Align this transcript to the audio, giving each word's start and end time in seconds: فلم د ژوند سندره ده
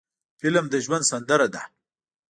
فلم 0.39 0.65
د 0.69 0.75
ژوند 0.85 1.03
سندره 1.11 1.47
ده 1.53 1.61